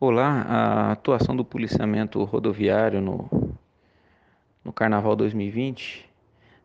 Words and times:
Olá, 0.00 0.42
a 0.42 0.92
atuação 0.92 1.36
do 1.36 1.44
policiamento 1.44 2.22
rodoviário 2.24 3.00
no, 3.00 3.56
no 4.64 4.72
Carnaval 4.72 5.14
2020, 5.14 6.04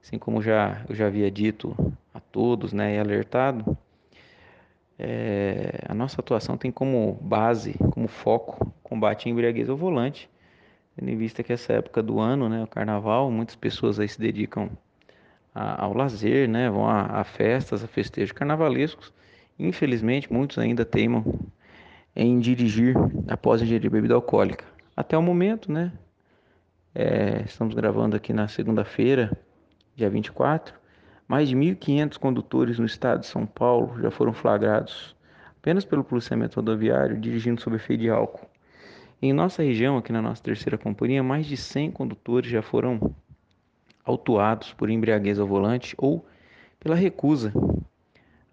assim 0.03 0.17
como 0.17 0.41
já, 0.41 0.83
eu 0.89 0.95
já 0.95 1.05
havia 1.05 1.29
dito 1.29 1.75
a 2.11 2.19
todos 2.19 2.73
né, 2.73 2.95
e 2.95 2.99
alertado, 2.99 3.77
é, 4.97 5.79
a 5.87 5.93
nossa 5.93 6.19
atuação 6.19 6.57
tem 6.57 6.71
como 6.71 7.19
base, 7.21 7.75
como 7.91 8.07
foco, 8.07 8.73
combate 8.81 9.29
à 9.29 9.31
embriaguez 9.31 9.69
ao 9.69 9.77
volante, 9.77 10.27
tendo 10.95 11.09
em 11.11 11.15
vista 11.15 11.43
que 11.43 11.53
essa 11.53 11.71
época 11.73 12.01
do 12.01 12.19
ano, 12.19 12.49
né, 12.49 12.63
o 12.63 12.67
Carnaval, 12.67 13.29
muitas 13.29 13.55
pessoas 13.55 13.99
aí 13.99 14.09
se 14.09 14.19
dedicam 14.19 14.71
a, 15.53 15.83
ao 15.85 15.93
lazer, 15.93 16.49
né, 16.49 16.67
vão 16.67 16.89
a, 16.89 17.03
a 17.21 17.23
festas, 17.23 17.83
a 17.83 17.87
festejos 17.87 18.31
carnavalescos, 18.31 19.13
infelizmente 19.57 20.33
muitos 20.33 20.57
ainda 20.57 20.83
teimam 20.83 21.23
em 22.19 22.37
dirigir 22.37 22.97
após 23.29 23.61
ingerir 23.61 23.89
bebida 23.89 24.13
alcoólica. 24.13 24.65
Até 24.93 25.17
o 25.17 25.21
momento, 25.21 25.71
né? 25.71 25.93
É, 26.93 27.43
estamos 27.45 27.73
gravando 27.73 28.13
aqui 28.13 28.33
na 28.33 28.49
segunda-feira, 28.49 29.31
dia 29.95 30.09
24. 30.09 30.75
Mais 31.25 31.47
de 31.47 31.55
1.500 31.55 32.17
condutores 32.17 32.77
no 32.77 32.85
estado 32.85 33.21
de 33.21 33.27
São 33.27 33.45
Paulo 33.45 34.01
já 34.01 34.11
foram 34.11 34.33
flagrados 34.33 35.15
apenas 35.57 35.85
pelo 35.85 36.03
policiamento 36.03 36.57
rodoviário 36.57 37.17
dirigindo 37.17 37.61
sob 37.61 37.77
efeito 37.77 38.01
de 38.01 38.09
álcool. 38.09 38.49
Em 39.21 39.31
nossa 39.31 39.63
região, 39.63 39.95
aqui 39.95 40.11
na 40.11 40.21
nossa 40.21 40.43
terceira 40.43 40.77
companhia, 40.77 41.23
mais 41.23 41.45
de 41.45 41.55
100 41.55 41.91
condutores 41.91 42.51
já 42.51 42.61
foram 42.61 43.15
autuados 44.03 44.73
por 44.73 44.89
embriaguez 44.89 45.39
ao 45.39 45.47
volante 45.47 45.95
ou 45.97 46.25
pela 46.81 46.95
recusa 46.95 47.53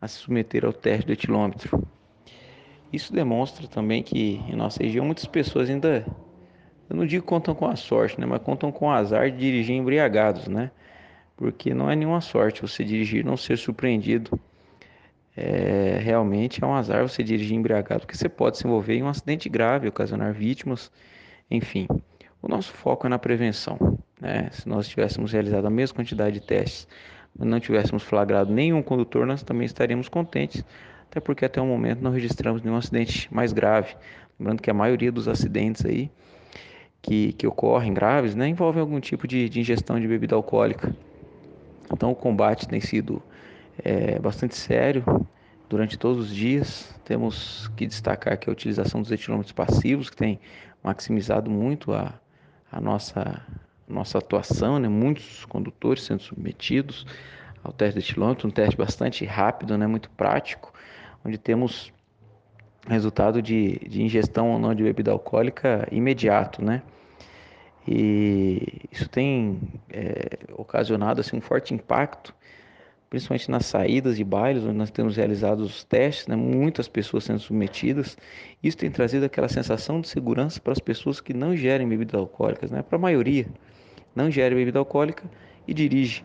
a 0.01 0.07
se 0.07 0.19
submeter 0.19 0.65
ao 0.65 0.73
teste 0.73 1.07
do 1.07 1.13
etilômetro. 1.13 1.96
Isso 2.93 3.13
demonstra 3.13 3.67
também 3.67 4.03
que 4.03 4.43
em 4.49 4.57
nossa 4.57 4.83
região 4.83 5.05
muitas 5.05 5.27
pessoas 5.27 5.69
ainda, 5.69 6.07
eu 6.89 6.97
não 6.97 7.07
digo 7.07 7.25
contam 7.25 7.55
com 7.55 7.67
a 7.67 7.77
sorte, 7.77 8.21
né, 8.21 8.27
mas 8.27 8.41
contam 8.43 8.71
com 8.71 8.87
o 8.87 8.91
azar 8.91 9.31
de 9.31 9.37
dirigir 9.37 9.75
embriagados, 9.75 10.49
né? 10.49 10.71
Porque 11.37 11.75
não 11.75 11.91
é 11.91 11.97
nenhuma 11.97 12.21
sorte 12.21 12.63
você 12.63 12.83
dirigir 12.85 13.25
não 13.25 13.37
ser 13.37 13.59
surpreendido. 13.59 14.39
É, 15.37 15.99
realmente 16.01 16.65
é 16.65 16.67
um 16.67 16.75
azar 16.75 17.03
você 17.07 17.23
dirigir 17.23 17.55
embriagado, 17.55 18.01
porque 18.01 18.17
você 18.17 18.29
pode 18.29 18.57
se 18.57 18.67
envolver 18.67 18.95
em 18.95 19.03
um 19.03 19.09
acidente 19.09 19.49
grave, 19.49 19.89
ocasionar 19.89 20.33
vítimas, 20.33 20.91
enfim. 21.51 21.87
O 22.41 22.49
nosso 22.49 22.73
foco 22.73 23.07
é 23.07 23.11
na 23.11 23.19
prevenção. 23.19 23.99
Né? 24.19 24.49
Se 24.53 24.67
nós 24.67 24.89
tivéssemos 24.89 25.33
realizado 25.33 25.67
a 25.67 25.71
mesma 25.71 25.97
quantidade 25.97 26.41
de 26.41 26.47
testes, 26.47 26.89
mas 27.37 27.47
não 27.47 27.61
tivéssemos 27.61 28.03
flagrado 28.03 28.51
nenhum 28.51 28.83
condutor, 28.83 29.27
nós 29.27 29.43
também 29.43 29.67
estaríamos 29.67 30.09
contentes, 30.09 30.65
até 31.17 31.21
porque 31.21 31.47
até 31.47 31.63
o 31.63 31.67
momento 31.67 32.03
não 32.03 32.11
registramos 32.11 32.61
nenhum 32.61 32.77
acidente 32.77 33.33
mais 33.35 33.51
grave. 33.51 33.97
Lembrando 34.39 34.61
que 34.61 34.71
a 34.71 34.75
maioria 34.75 35.11
dos 35.11 35.27
acidentes 35.29 35.87
aí 35.87 36.11
que, 37.01 37.33
que 37.33 37.47
ocorrem 37.47 37.95
graves 37.95 38.35
né, 38.35 38.47
envolvem 38.47 38.83
algum 38.83 39.01
tipo 39.01 39.27
de, 39.27 39.49
de 39.49 39.59
ingestão 39.61 39.99
de 39.99 40.07
bebida 40.07 40.35
alcoólica. 40.35 40.95
Então 41.91 42.11
o 42.11 42.15
combate 42.15 42.69
tem 42.69 42.83
sido 42.83 43.23
é, 43.83 44.19
bastante 44.19 44.57
sério 44.57 45.03
durante 45.71 45.99
todos 45.99 46.27
os 46.27 46.35
dias. 46.35 46.95
Temos 47.03 47.69
que 47.77 47.87
destacar 47.87 48.39
que 48.39 48.51
a 48.51 48.53
utilização 48.53 49.01
dos 49.01 49.11
etilômetros 49.11 49.53
passivos, 49.53 50.11
que 50.11 50.17
tem 50.17 50.39
maximizado 50.85 51.51
muito 51.51 51.95
a, 51.95 52.13
a 52.71 52.79
nossa, 52.79 53.41
nossa 53.89 54.19
atuação, 54.19 54.79
né? 54.79 54.87
muitos 54.87 55.47
condutores 55.47 56.03
sendo 56.03 56.21
submetidos 56.21 57.07
ao 57.65 57.73
teste 57.73 58.01
de 58.01 58.07
etilômetro, 58.07 58.49
um 58.49 58.51
teste 58.51 58.77
bastante 58.77 59.25
rápido, 59.25 59.79
né? 59.79 59.87
muito 59.87 60.11
prático, 60.11 60.76
onde 61.27 61.39
temos 61.39 61.93
resultado 62.89 63.43
de, 63.43 63.79
de 63.89 64.03
ingestão 64.03 64.53
ou 64.53 64.59
não 64.59 64.75
de 64.75 64.83
bebida 64.83 65.11
alcoólica 65.11 65.89
imediato, 65.91 66.65
né? 66.65 66.83
E 67.87 68.83
isso 68.91 69.09
tem 69.09 69.61
é, 69.91 70.39
ocasionado 70.57 71.21
assim, 71.21 71.37
um 71.37 71.41
forte 71.41 71.75
impacto, 71.75 72.35
principalmente 73.09 73.51
nas 73.51 73.67
saídas 73.67 74.17
de 74.17 74.25
bailes, 74.25 74.65
onde 74.65 74.77
nós 74.77 74.91
temos 74.91 75.17
realizado 75.17 75.61
os 75.61 75.85
testes, 75.85 76.27
né? 76.27 76.35
muitas 76.35 76.89
pessoas 76.89 77.25
sendo 77.25 77.39
submetidas. 77.39 78.17
Isso 78.63 78.77
tem 78.77 78.91
trazido 78.91 79.27
aquela 79.27 79.49
sensação 79.49 80.01
de 80.01 80.09
segurança 80.09 80.61
para 80.61 80.73
as 80.73 80.81
pessoas 80.81 81.21
que 81.21 81.33
não 81.33 81.57
gerem 81.57 81.89
bebidas 81.89 82.19
alcoólicas, 82.19 82.71
né? 82.71 82.83
para 82.83 82.97
a 82.97 83.01
maioria, 83.01 83.47
não 84.15 84.31
gerem 84.31 84.59
bebida 84.59 84.81
alcoólica 84.81 85.25
e 85.67 85.73
dirige. 85.73 86.25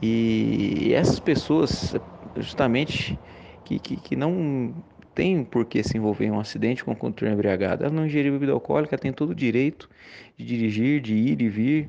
E 0.00 0.92
essas 0.94 1.20
pessoas, 1.20 1.94
justamente, 2.36 3.18
que, 3.66 3.78
que, 3.80 3.96
que 3.96 4.16
não 4.16 4.72
tem 5.14 5.42
por 5.42 5.64
que 5.64 5.82
se 5.82 5.96
envolver 5.96 6.26
em 6.26 6.30
um 6.30 6.38
acidente 6.38 6.84
com 6.84 6.94
condutor 6.94 7.28
embriagado. 7.28 7.84
Ela 7.84 7.92
não 7.92 8.06
ingerir 8.06 8.30
bebida 8.30 8.52
alcoólica, 8.52 8.96
tem 8.96 9.12
todo 9.12 9.30
o 9.30 9.34
direito 9.34 9.88
de 10.36 10.44
dirigir, 10.44 11.00
de 11.00 11.14
ir 11.14 11.42
e 11.42 11.48
vir, 11.48 11.88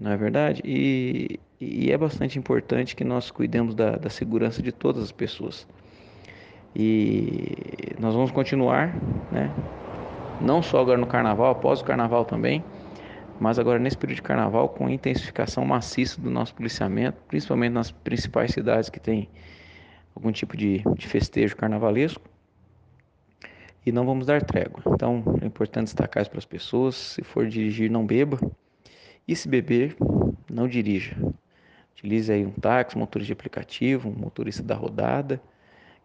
não 0.00 0.10
é 0.10 0.16
verdade? 0.16 0.62
E, 0.64 1.38
e 1.60 1.92
é 1.92 1.98
bastante 1.98 2.38
importante 2.38 2.96
que 2.96 3.04
nós 3.04 3.30
cuidemos 3.30 3.74
da, 3.74 3.96
da 3.96 4.08
segurança 4.08 4.62
de 4.62 4.72
todas 4.72 5.02
as 5.02 5.12
pessoas. 5.12 5.66
E 6.74 7.94
nós 8.00 8.14
vamos 8.14 8.30
continuar, 8.30 8.96
né? 9.30 9.50
Não 10.40 10.62
só 10.62 10.80
agora 10.80 10.98
no 10.98 11.06
carnaval, 11.06 11.50
após 11.52 11.80
o 11.80 11.84
carnaval 11.84 12.24
também, 12.24 12.64
mas 13.38 13.58
agora 13.58 13.78
nesse 13.78 13.98
período 13.98 14.16
de 14.16 14.22
carnaval 14.22 14.68
com 14.70 14.88
intensificação 14.88 15.64
maciça 15.64 16.20
do 16.20 16.30
nosso 16.30 16.54
policiamento, 16.54 17.18
principalmente 17.28 17.72
nas 17.72 17.90
principais 17.90 18.52
cidades 18.52 18.88
que 18.88 18.98
tem 18.98 19.28
algum 20.14 20.32
tipo 20.32 20.56
de, 20.56 20.82
de 20.96 21.06
festejo 21.06 21.56
carnavalesco 21.56 22.22
e 23.84 23.90
não 23.90 24.06
vamos 24.06 24.26
dar 24.26 24.42
trégua. 24.42 24.82
Então 24.86 25.22
é 25.40 25.46
importante 25.46 25.86
destacar 25.86 26.22
isso 26.22 26.30
para 26.30 26.38
as 26.38 26.44
pessoas: 26.44 26.94
se 26.94 27.22
for 27.22 27.46
dirigir, 27.46 27.90
não 27.90 28.06
beba, 28.06 28.38
e 29.26 29.34
se 29.34 29.48
beber, 29.48 29.96
não 30.50 30.68
dirija. 30.68 31.16
Utilize 31.94 32.32
aí 32.32 32.44
um 32.44 32.50
táxi, 32.50 32.98
motorista 32.98 33.28
de 33.28 33.32
aplicativo, 33.32 34.08
um 34.08 34.14
motorista 34.14 34.62
da 34.62 34.74
rodada, 34.74 35.40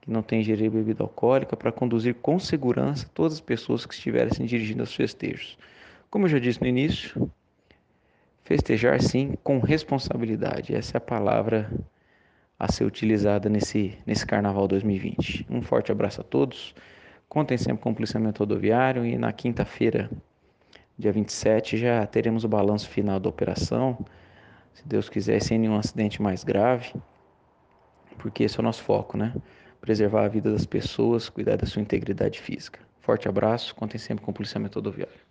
que 0.01 0.11
não 0.11 0.21
tem 0.21 0.41
ingerido 0.41 0.77
bebida 0.77 1.03
alcoólica, 1.03 1.55
para 1.55 1.71
conduzir 1.71 2.15
com 2.15 2.37
segurança 2.39 3.09
todas 3.13 3.33
as 3.33 3.41
pessoas 3.41 3.85
que 3.85 3.93
estiverem 3.93 4.45
dirigindo 4.45 4.81
aos 4.81 4.93
festejos. 4.93 5.57
Como 6.09 6.25
eu 6.25 6.29
já 6.29 6.39
disse 6.39 6.61
no 6.61 6.67
início, 6.67 7.29
festejar 8.43 9.01
sim 9.01 9.33
com 9.43 9.59
responsabilidade. 9.59 10.73
Essa 10.73 10.97
é 10.97 10.99
a 10.99 11.01
palavra 11.01 11.69
a 12.59 12.71
ser 12.71 12.85
utilizada 12.85 13.49
nesse, 13.49 13.97
nesse 14.05 14.25
Carnaval 14.25 14.67
2020. 14.67 15.45
Um 15.49 15.61
forte 15.61 15.91
abraço 15.91 16.21
a 16.21 16.23
todos. 16.23 16.73
Contem 17.29 17.57
sempre 17.57 17.83
com 17.83 17.91
o 17.91 17.95
policiamento 17.95 18.39
rodoviário 18.39 19.05
e 19.05 19.17
na 19.17 19.31
quinta-feira, 19.31 20.09
dia 20.97 21.11
27, 21.11 21.77
já 21.77 22.05
teremos 22.07 22.43
o 22.43 22.47
balanço 22.47 22.89
final 22.89 23.19
da 23.19 23.29
operação. 23.29 24.05
Se 24.73 24.87
Deus 24.87 25.09
quiser, 25.09 25.41
sem 25.41 25.59
nenhum 25.59 25.77
acidente 25.77 26.21
mais 26.21 26.43
grave, 26.43 26.93
porque 28.17 28.43
esse 28.43 28.57
é 28.57 28.59
o 28.59 28.63
nosso 28.63 28.83
foco, 28.83 29.17
né? 29.17 29.33
Preservar 29.81 30.25
a 30.25 30.27
vida 30.27 30.51
das 30.51 30.65
pessoas, 30.65 31.29
cuidar 31.29 31.57
da 31.57 31.67
sua 31.67 31.81
integridade 31.81 32.39
física. 32.39 32.79
Forte 33.01 33.27
abraço, 33.27 33.75
contem 33.75 33.99
sempre 33.99 34.23
com 34.23 34.31
o 34.31 34.33
policiamento 34.33 34.79
rodoviário. 34.79 35.26